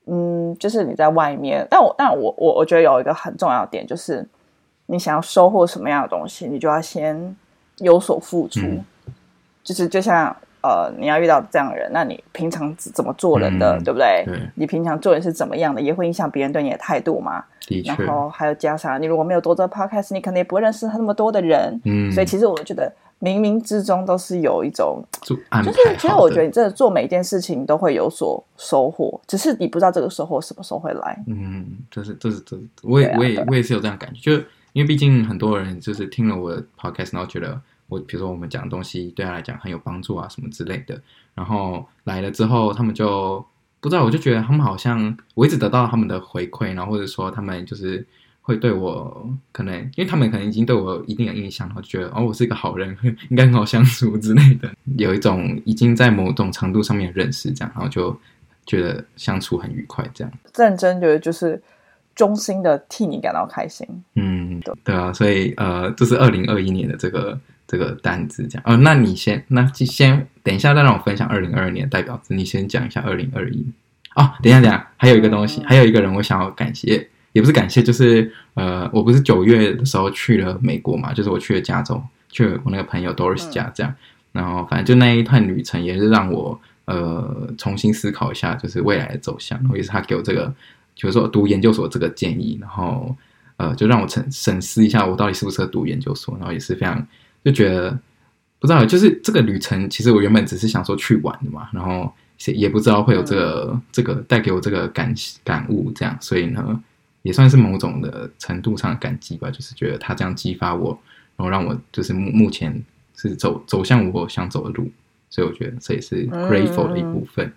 [0.06, 4.26] 嗯，就是你在外面，但我但我我我觉得有一个很重要的点，就是
[4.86, 7.36] 你想要收获什么样的东西，你就要先
[7.78, 8.60] 有所付出。
[8.60, 8.84] 嗯、
[9.62, 14.24] 就是就像呃，你要遇到这样的人，那你平常怎么做人的，嗯、对不对？
[14.26, 14.40] 对。
[14.56, 17.44] 你平常做人是怎么样的，也会影响别人对你的态度嘛。
[17.84, 21.80] 然后还有加上，你如果没有多做 podcast，你可能也不会认识那么多的人。
[21.84, 22.10] 嗯。
[22.12, 22.92] 所以其实我觉得。
[23.22, 31.24] 冥冥之中都是有一种，就是其实我觉得你真的做每一件事情都会有所收获，只是你不知道这个收获什么时候会来。
[31.28, 41.00] 嗯，这是这是这是，我也、啊、我也我也是有这样感觉，就因为毕竟很多人就是听了我的 podcast，然后觉得我比如说我们讲的东西对他来讲很有帮助啊什么之类的，
[41.36, 43.44] 然后来了之后他们就
[43.78, 48.04] 不知道，我就觉得他们好像我一直得到他们的回馈，然后或者说他们就是。
[48.42, 52.94] 会对我可能，因为他们可能已经对我有一定的印象，然后觉得哦，我是一个好人，
[53.30, 58.14] 应该很好相处之类的，有一种已经在某种程度上面认识这样，然后就
[58.66, 60.32] 觉得相处很愉快这样。
[60.56, 61.62] 认真觉得就是
[62.14, 63.86] 衷心的替你感到开心。
[64.16, 68.62] 嗯，对对啊，所以呃，这是二零二一年的这个这个单子这样。
[68.66, 73.64] 哦，那你先，那先等一下再让我分享二零二二年的代表字，你先讲一下二零二一。
[74.16, 77.08] 哦，等一下，等一下，还有一个东西，嗯、还有一个人，我想要感谢。
[77.32, 83.90] 也不是感谢，就是呃，我不是九月的时候去了美国嘛，就是我去了加州，去了我那个朋友 Doris 家这样，
[84.32, 90.54] 嗯、然后反正就那一段旅程也是让我呃重新思考一下，就是未来的走向，然后也是他给我这个，
[90.94, 93.16] 就是说读研究所这个建议，然后
[93.56, 97.06] 呃就让我沉审视一下我到底适不适合读研究所，然后也是非常
[97.42, 97.98] 就觉得
[98.60, 102.12] 不知道，就是这个旅程其实我原本只是想说去玩的嘛，然后
[102.46, 106.82] 也不知道会有这个、嗯、这个带给我这个感感悟这样，所以呢。
[107.22, 110.90] 也算是某种的程度上的感激吧，就是觉得他这样激发我，
[111.36, 112.82] 然后让我就是目目前
[113.14, 114.90] 是走走向我想走的路，
[115.30, 117.46] 所以我觉得这也是 grateful 的一部分。
[117.46, 117.54] 嗯、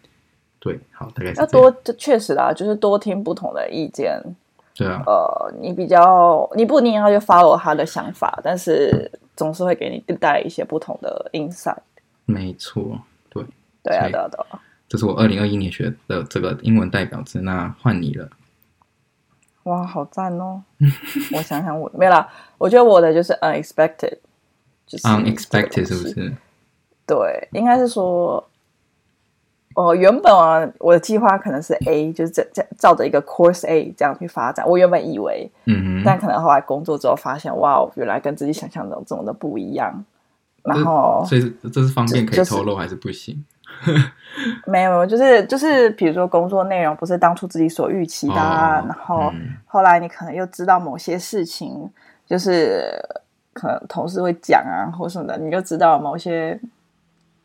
[0.59, 4.21] 对，好，大概是要多，这确实啦，就是多听不同的意见。
[4.75, 11.77] 对啊，呃，你比较你不一定要去 follow 他的想法，但是总是会给你带来一些不同的 insight。
[12.25, 12.99] 没错，
[13.29, 13.43] 对，
[13.83, 14.59] 对啊，对啊，对啊。
[14.89, 18.29] 这是我二零二一年学的这个英文代表字，那换你了。
[19.65, 20.63] 哇，好赞哦！
[21.35, 22.27] 我想想我，我没有啦。
[22.57, 24.17] 我觉得我的就是 unexpected，
[24.87, 26.33] 就是 unexpected 是不是？
[27.05, 28.43] 对，应该是说。
[29.75, 34.65] 哦，原本啊，我的计划可能是 A，就是这这照着一个 course A 这样去发展。
[34.65, 40.05] 我原本以为，嗯，但可能后来工作之后发现，哇，原来跟自己想象的这么的不一样。
[40.63, 43.43] 然后，所以这是方便可以透露还是不行？
[43.83, 44.11] 就是、
[44.67, 51.89] 没有，就是就是，比如说工作内容不是当初自己所预期的，啊，哦、然后、嗯、后来你可能又知道某些事情，
[52.25, 52.93] 就是
[53.53, 56.59] 可能同事会讲啊或什么的，你就知道某些。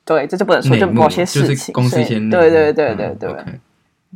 [0.02, 3.44] 对，这就不能说，就某些事情，公司先对对对对对。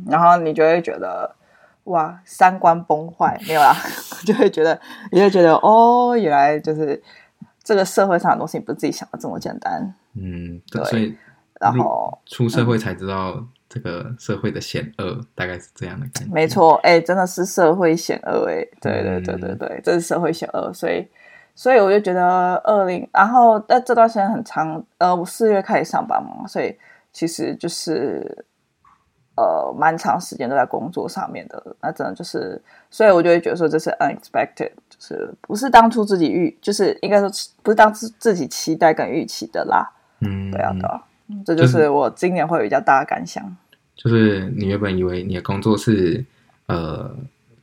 [0.07, 1.33] 然后你就会觉得，
[1.85, 3.73] 哇，三观崩坏没有啦，
[4.25, 4.77] 就会觉得，
[5.11, 7.01] 你会觉得，哦，原来就是
[7.63, 9.93] 这个社会上的东西不是自己想的这么简单。
[10.15, 10.83] 嗯，对。
[10.83, 11.15] 所以，
[11.73, 16.33] 然后出社会才知道这个社会的险恶，大概是这样的感觉。
[16.33, 21.07] 没错，哎，真的是社会险恶，哎，对对对对对，这是社会险恶，所以。
[21.57, 26.77] 所以我就觉得二零，然后在这段时间很长，呃，我四月开始上班嘛，所以
[27.13, 28.45] 其实就是
[29.37, 37.29] 呃蛮长时间都在工作上面的，那真的就是，所以我就会觉得说这是 unexpected，就是不是当初自己预，就是应该说
[37.63, 41.01] 不是当初自己期待跟预期的啦，嗯，对啊，对啊，
[41.45, 43.43] 这就是我今年会比较大的感想，
[43.95, 46.23] 就是，你原本以为你的工作是
[46.67, 47.15] 呃。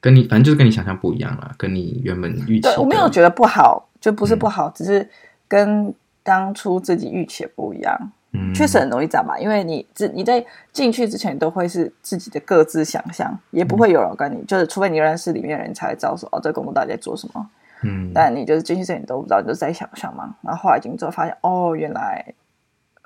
[0.03, 2.63] 跟你反正就是跟你想象不一样了，跟你原本预期。
[2.63, 5.09] 对，我没有觉得不好，就不是不好，嗯、只是
[5.47, 5.95] 跟
[6.25, 7.97] 当初自己预期的不一样。
[8.33, 17.51] 嗯，确实很容易长嘛，因为你自你在进去之前都会是自己的各自想象，也不会有人跟你，嗯、就是除非你认识里面的人才会知道说哦，这个工作到底在做什么。
[17.85, 20.35] 嗯，但你就是进去之前你都不知道，你就在想象嘛。
[20.43, 22.35] 然后后来进去之后发现哦，原来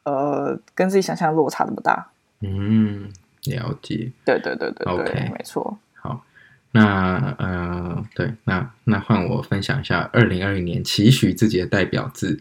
[0.07, 2.09] 呃跟自己想象的落差那么大。
[2.41, 3.11] 嗯，
[3.45, 4.11] 了解。
[4.25, 5.33] 对对对对对，Okay.
[5.33, 5.79] 没错。
[5.95, 6.25] 好
[6.73, 12.41] 那呃，对，那那换我分享一下二零二零年期许自己的代表字。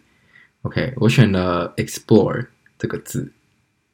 [0.63, 2.47] OK，我选了 explore
[2.77, 3.31] 这个字，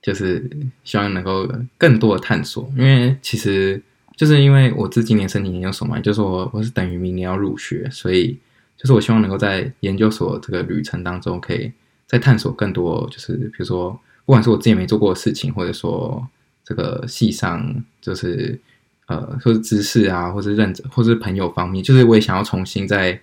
[0.01, 0.49] 就是
[0.83, 2.71] 希望能够更多的探索。
[2.75, 3.81] 因为其实
[4.15, 8.39] 就是因为我自今年申请研究所嘛，就是我我是等于明年要入学，所以
[8.77, 11.71] 就是我希望能够在研究所这个旅程当中，可以
[12.11, 13.91] 再探索更多，就是比如说，
[14.25, 16.27] 不管是我自己没做过的事情，或者说
[16.65, 18.59] 这个系上就是。
[19.07, 23.19] 呃，或者知识啊，或是认知，或者是朋友方面，就是我也想要重新再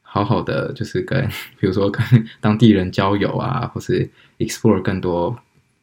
[0.00, 1.26] 好好的，就是跟，
[1.58, 2.04] 比如说跟
[2.40, 5.36] 当地人交友啊，或是 explore 更多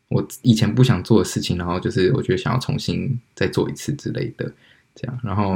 [0.08, 4.50] 我以前不想做的事情，然后就是我觉得想要重新再做一次之类的，
[4.96, 5.56] 这样，然后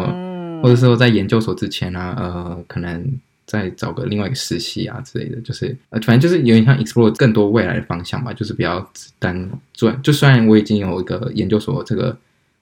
[0.62, 12.18] 或者说在研究所之前啊，呃，可能再找个另外一个实习啊之类的，就是呃，反正就是有点像 explore 更多未来的方向吧，就是不要单专，就虽然我已经有一个研究所这个。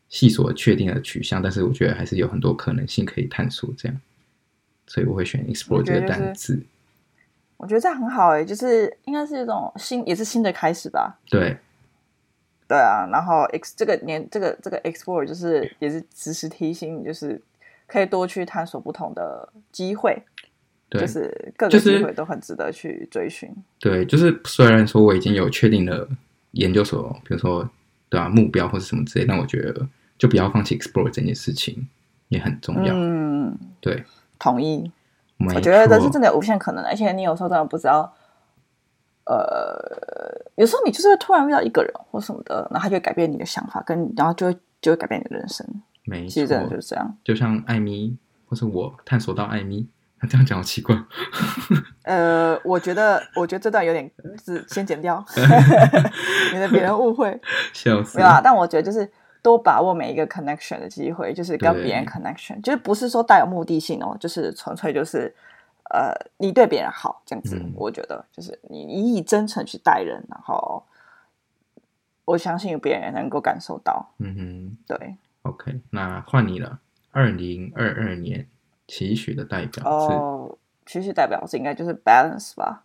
[0.10, 4.00] 系所确定的取向，但是我觉得还是有很多可能性可以探索，这样，
[4.86, 6.64] 所以我会选 explore 这个单字。
[7.58, 11.18] 我觉得这样很好诶，就是应该是一种新，也是新的开始吧。
[11.28, 11.58] 对，
[12.68, 13.08] 对啊。
[13.12, 17.42] 然后 x 这个年，这个这个 explore 就是也是时时提醒你，就是
[17.88, 20.33] 可以多去探索不同的机会，对
[21.00, 23.50] 就是各个机会都很值得去追寻。
[23.80, 26.08] 对，就是虽然说我已经有确定的
[26.52, 27.70] 研究所，比如说
[28.10, 29.88] 对啊，目标或者什么之类，但我觉得。
[30.16, 31.86] 就不要放弃 explore 这件事情，
[32.30, 32.94] 也很重要。
[32.96, 34.06] 嗯，对，
[34.40, 34.90] 同意。
[35.40, 38.14] 我觉得这是真的有无限可能，而且你有时候真的不知道，
[39.26, 39.76] 呃，
[40.56, 45.68] 有时候你就是会突然遇到一个人或什么的，然后他就会改变你的想法，跟然后就会就会改变你的人生。
[46.06, 47.18] 没错，其实真的就是这样。
[47.24, 50.96] 就像艾米，或是我探索到艾米，那这样讲好奇怪。
[52.04, 54.10] 呃，我觉得，我觉得这段有点
[54.44, 55.24] 是先剪掉
[56.52, 57.40] 免得别人误会。
[57.74, 58.18] 笑死。
[58.18, 59.12] 没有啊，但我觉得就是。
[59.44, 65.36] 多把握每一个 connection 的机会，就是跟别人 connection，就是不是说带有目的性哦，就是纯粹就是，
[65.90, 70.82] 呃，你对别人好这样子，嗯、我觉得就是你你以真诚去待人，然后
[72.24, 74.10] 我相信别人也能够感受到。
[74.20, 75.18] 嗯哼，对。
[75.42, 76.80] OK，那换你了。
[77.12, 78.48] 二零二二年
[78.88, 82.84] 期许的代表是，哦，期许代表是应该就是 balance 吧。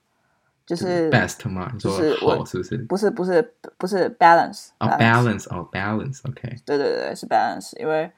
[0.66, 1.70] 就是 best 吗？
[1.72, 2.76] 你说好是不是？
[2.76, 6.56] 不是不是不是 balance 哦 balance 哦 balance，OK。
[6.66, 8.12] 对对对，是 balance，因为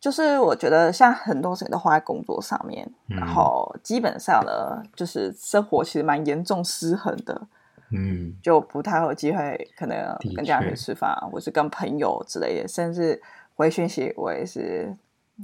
[0.00, 7.42] 就是我觉得像很多事情都花在工作上面，然后基本上呢，就是生活其实蛮严重失衡的。
[7.90, 13.20] 嗯，就不太有机会可能跟家人吃饭，或是跟朋友之类的，甚至
[13.54, 14.96] 回讯息我也是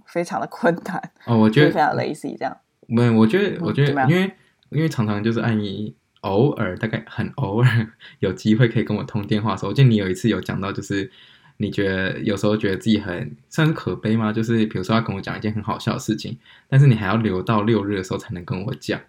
[0.06, 1.10] 非常的困难。
[1.26, 2.56] 哦，我觉得非常 lazy 这样。
[2.86, 4.32] 没有，我觉得，我觉得，嗯、因为
[4.70, 7.88] 因为常常就是按你偶尔，大概很偶尔
[8.20, 11.10] 有机会可以跟我通电话的时候，我记得你有一次有讲到，就是
[11.58, 14.32] 你觉得有时候觉得自己很算是可悲吗？
[14.32, 19.00] 就是比如说要跟我讲一件很好笑的事情，但是你还要留到六日的时候才能跟我讲。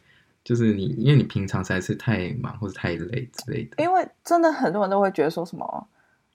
[0.42, 3.84] 就是你，因为你平常实在是太忙或者太累之类的。
[3.84, 5.88] 因为真的很多人都会觉得说什么，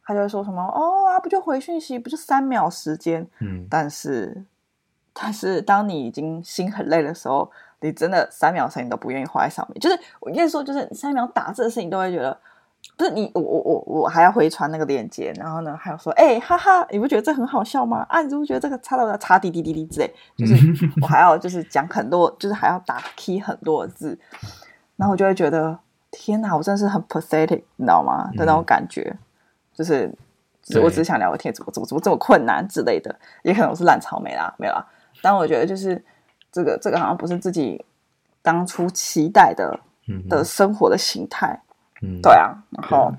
[0.05, 3.27] 他就会说什么哦啊，不就回讯息，不就三秒时间？
[3.41, 4.45] 嗯，但是，
[5.13, 9.81] 但是当你已经心很累的时候，你真的三秒时间都不愿意花在上面。
[9.81, 12.39] 就是我跟你说，就是三秒打字的事情，都会觉得。
[12.99, 18.05] 不是你，我我我我还要回传那个链接，然后呢，还有说，哎、欸，哈哈，你不觉得这很好笑吗？
[18.11, 20.15] 啊，你是不是觉得这个插到要插滴滴滴滴之类？
[20.37, 20.55] 就是
[21.01, 24.19] 我还要就是讲很多，就是还要打 key 很多的字，
[24.97, 25.79] 然后我就会觉得，
[26.11, 28.31] 天哪，我真的是很 pathetic，你知道吗？
[28.37, 29.17] 的那种感觉，
[29.73, 30.15] 就是，
[30.65, 34.85] 就是我只是想聊个天，怎么怎么怎么这么困难之类的，也可能我是烂草莓啦，没有啦。
[35.23, 36.03] 但我觉得就是
[36.51, 37.85] 这个这个好像不是自己
[38.43, 39.79] 当初期待的
[40.29, 41.61] 的生活的形态。
[42.03, 43.13] 嗯、对啊，然后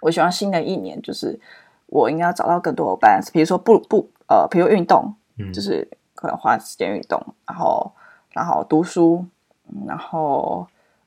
[0.00, 1.40] 我希望新的一年就是
[1.86, 7.92] 我应该要找到更多的 balance，比如说不不呃，比如运动，嗯，就是可能花时间运动，然后
[8.30, 9.24] 然后读书，
[9.86, 10.66] 然后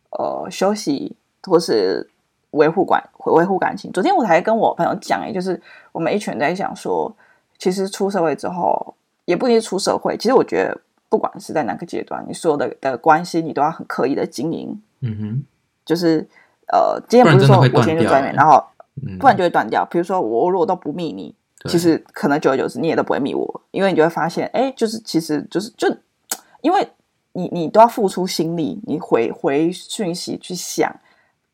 [0.09, 2.09] 呃休息，或是
[2.55, 3.91] 维护感维护感情。
[3.91, 7.15] 昨天我才跟我朋友讲，也就是我们一群人在想说，
[7.57, 15.43] 其实出社会之后也不一定出社会，其实我觉得不管是在哪个阶段，你所有的的关系你都要很刻意的经营，嗯哼，
[15.85, 16.27] 就是。
[16.73, 18.59] 呃，今天不是说我今天就转变，然后
[19.19, 19.85] 不然就会断掉。
[19.85, 21.31] 比如说我如果都不密你，
[21.69, 25.87] 其实可能久而久之你也都不会密我，因为你就会发现，哎，就是其实就是就
[26.61, 26.89] 因为
[27.33, 30.91] 你你都要付出心力，你回回讯息去想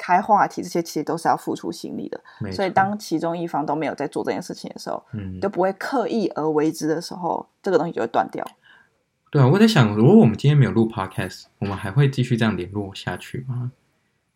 [0.01, 2.19] 开话题，这些其实都是要付出心力的。
[2.51, 8.43] 所以当其中一方都没有在做这件事情的时候，嗯，就不会刻意而为之的时候，这个东西就会断掉。
[9.29, 13.71] 对啊，我在想，如果我们今天没有录 Podcast，我们还会继续这样联络下去吗？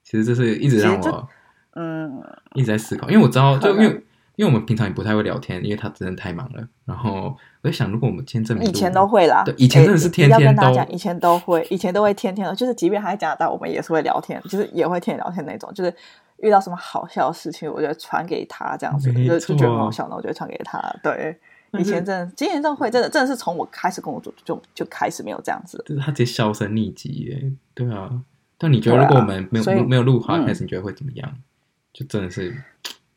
[0.04, 1.28] 其实这是一直让我，
[1.74, 2.24] 嗯，
[2.54, 6.68] 一直在思考，因为我知道，就因为因为我们平常也不太会聊天，因为他真的太忙了。
[6.86, 15.72] 然后我在想，如果我们签证，以前都会啦，对，以前真的是天天都，要跟大家讲，以前都会，以前都会天天的，就是即便他在加拿大，我们也是会聊天，就是也会天天聊天那种。
[15.74, 15.94] 就是
[16.38, 20.80] 遇到什么好笑的事情，我就传给他这样子，就就觉得很好笑，那我就会传给他。
[21.02, 21.38] 对，
[21.80, 28.10] 以前真的，今年都会，真的真的是从我开始工作就就开始没有这样子，就是他直接销声匿迹耶，对啊。
[28.58, 31.30] 但你觉得，如果我们没有、啊、没有录好开始，你觉得会怎么样？
[31.30, 31.44] 嗯、
[31.92, 32.56] 就真的是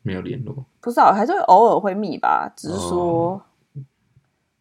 [0.09, 0.65] 没有联络？
[0.81, 2.51] 不知道，还是会偶尔会密吧。
[2.57, 3.43] 只是说，哦、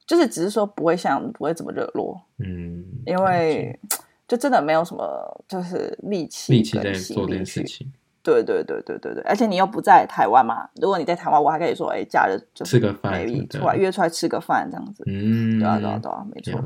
[0.05, 2.21] 就是只是说不会像不会这么热络。
[2.39, 3.79] 嗯，因为
[4.27, 7.89] 就真的没有什么就是力气力气在做这件事情。
[8.21, 10.67] 对对对对对对，而且你又不在台湾嘛。
[10.81, 15.01] 如果你在台湾，我还可以说，哎，假日就吃个饭，出来约出来吃个饭这样子。
[15.07, 16.60] 嗯，对啊对啊对啊，没错。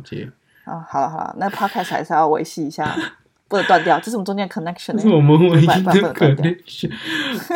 [0.66, 2.96] 啊，好了好了，那 podcast 还是要维系一下。
[3.52, 4.94] 不能断掉， 这是我们中间的 connection。
[4.94, 6.90] 这是我们唯一的 connection。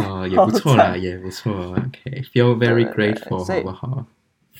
[0.03, 1.53] 啊，也不错啦， 也不错。
[1.71, 4.05] OK，feel very grateful，好不好？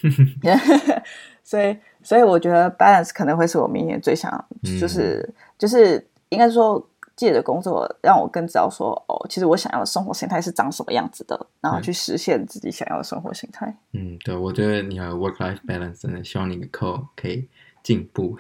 [1.43, 4.32] 所以，所以我觉得 balance 可能会是我明年最想，
[4.80, 6.84] 就是，就是应该说，
[7.15, 13.71] 借着工作让我更知道说，哦，其实我想要的生活形态是长什么样子的，然后去实现自己想要的生活形态。
[13.93, 17.48] 嗯，对，我觉得你的 work life balance 真的希望你的 code 可以。
[17.86, 18.36] 进步，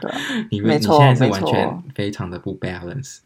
[0.00, 0.12] 对，
[0.52, 3.20] 你们你现在是完全非常的不 balance，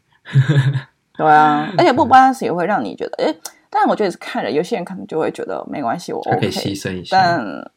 [1.17, 3.35] 对啊，而且 不 balance 也会让你觉得，哎，
[3.69, 7.71] 当然我觉得是看着，有些人可能就会觉得没关系，我 OK，可以牺牲一下，但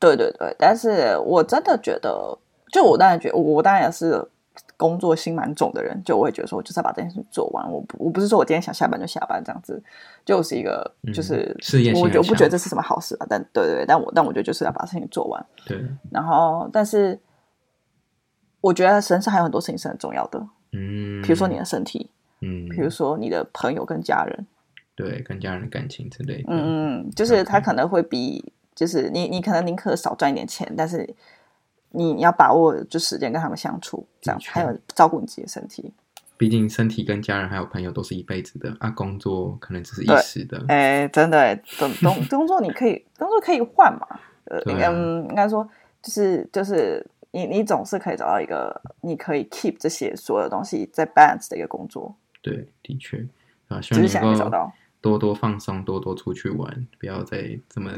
[0.00, 2.36] 对对对，但是我真的觉得，
[2.72, 4.20] 就我当然觉得，我当然也是
[4.82, 9.80] 工作心蛮重的人，就我会觉得说，我就是要把这件事做完，我不我不是说我今天想下班就下班这样子，
[10.24, 17.18] 就是一个就是事业心，我就不觉得这是什么好事啊，但对对对，但我但我觉得就是要把事情做完，对，然后但是。
[18.64, 20.38] 我觉得身上还有很多事情是很重要的，
[20.70, 22.08] 嗯，比如说你的身体，
[22.42, 24.46] 嗯，比如说你的朋友跟家人，
[24.94, 31.12] 对，跟家人的感情之类的，嗯嗯，就是他可能会比，就是你你可能宁可少赚一点钱，但是
[31.92, 35.92] 你要把握就时间跟他们相处，这样还有照顾你自己的身体。
[36.36, 40.64] 毕竟身体跟家人还有朋友都是一辈子的啊，工作可能只是一时的。
[40.68, 44.06] 哎，真的，工工工作你可以工作可以换嘛？
[44.44, 45.68] 呃，应该应该说
[46.02, 47.06] 就是就是。
[47.34, 52.14] 你你总是可以找到一个你可以 keep 这些所有东西在 balance 的一个工作。
[52.42, 53.26] 对，的确
[53.68, 54.70] 啊，希望你能够
[55.02, 57.90] 多多放松，多多出去玩，不要再这么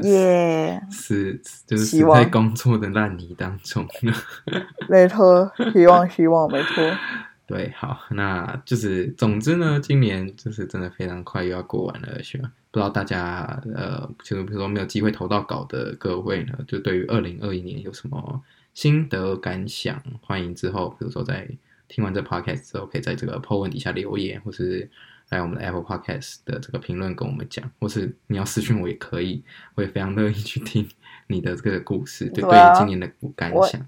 [0.89, 4.13] 死，就是死在工作的烂泥当中了。
[4.89, 6.83] 没错，希望希望没错。
[7.47, 18.41] 对，好，那就是总之呢，今年就是真的非常快又要过完了，希望不知道大家呃，就是比如说没有机会投到稿的各位呢，就对于二零二一年有什么
[18.73, 20.01] 心得感想？
[20.21, 21.47] 欢迎之后，比如说在
[21.87, 24.89] 听完这 podcast 之后，可以在这个 po 文底下留言，或是
[25.29, 29.43] 来我们的 Apple Podcast 的这个评论跟我们讲，或是你要私讯我也可以，
[29.75, 30.87] 我也非常乐意去听
[31.27, 33.81] 你的这个故事，对，对今年的感想，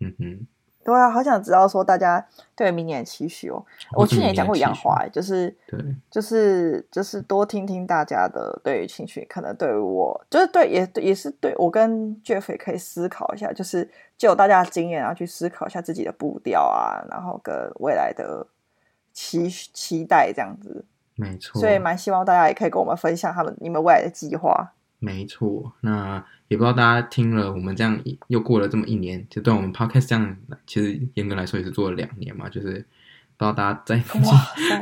[0.00, 0.46] 嗯哼。
[0.84, 3.64] 对啊，好想知道说大家对明年的期许哦。
[3.92, 5.78] 我去年也讲过一样话，就是对，
[6.10, 18.44] 就是就是多听听大家的对于情绪，可能对于我就是对也也是对我跟 Jeff 也可以思考一下，就是就有大家的经验然后，去思考一下自己的步调啊，然后跟未来的
[19.12, 20.84] 期期待这样子。
[21.14, 24.72] 没错，所以蛮希望大家也可以跟我们分享他们你们未来的计划。
[24.98, 30.36] 没错，那也不知道大家听了我们这样又过了这么一年，就对我们 podcast 这样，
[30.66, 32.48] 其实严格来说也是做了两年嘛。
[32.48, 32.68] 就是
[33.36, 34.02] 不知道大家在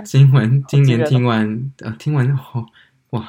[0.04, 2.64] 新闻 今年听完呃听完后，
[3.10, 3.28] 哇，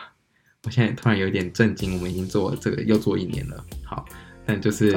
[0.66, 3.64] 我现在突然有点震惊，我们已经做了这个又做一年了。
[3.86, 4.06] 好，
[4.46, 4.92] 但就是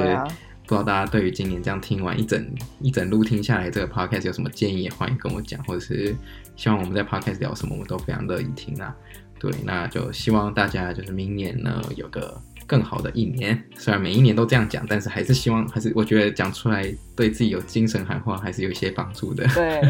[0.67, 2.43] 不知道大家对于今年这样听完一整
[2.81, 6.15] 一整路听下来这个 podcast 有什么建议，也欢迎跟我讲，或者是
[6.55, 8.95] 希望我们在 podcast 聊什么，我们都非常乐意听啊。
[9.39, 13.63] 对，那就希望大家就是明年呢有个更好的一年。
[13.77, 16.83] 虽然每一年都这样讲，但是还是希望，还是我觉得讲出来
[17.15, 19.45] 对自己有精神喊话，还是有一些帮助的。
[19.53, 19.81] 对，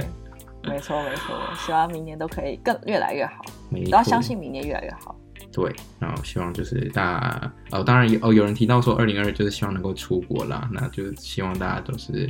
[0.63, 3.45] 没错没错，希望明年都可以更越来越好。
[3.71, 5.15] 都要相信明年越来越好。
[5.56, 12.30] 对，然后希望就是大家哦，当然有哦，有人提到说二零二二就是希望能够出国啦，那就希望大家都是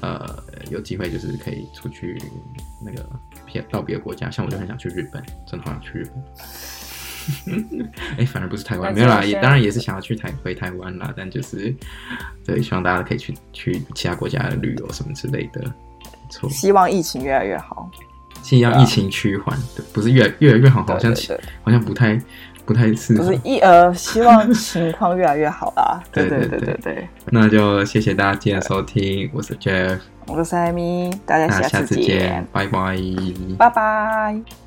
[0.00, 2.20] 呃有机会就是可以出去
[2.84, 3.08] 那个。
[3.70, 6.24] 到别的国家，像我就很想去日本，真的好想去日本。
[8.14, 11.72] 哎、欸，反而不是台湾，没有啦，也当然也是想要去台回台湾啦，但就是
[12.44, 15.72] 对，希望大家可以去去其他国家的旅游什么之类的。
[16.30, 17.88] 错，希望疫情越来越好，
[18.42, 21.14] 希望疫情趋缓，对，不是越来越来越好，好像
[21.62, 22.20] 好像不太
[22.66, 26.02] 不太是，就是一呃，希望情况越来越好啦。
[26.10, 29.98] 对对对对对，那就谢谢大家今天的收听，我是 Jeff。
[30.26, 32.96] 我是艾米，大家下次见，下次见，拜拜，
[33.58, 34.63] 拜拜。